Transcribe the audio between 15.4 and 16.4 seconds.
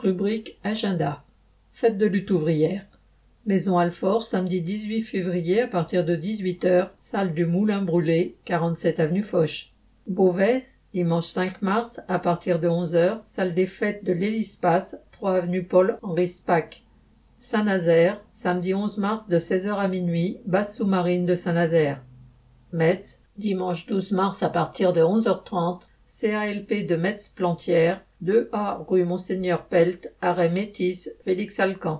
Paul Henri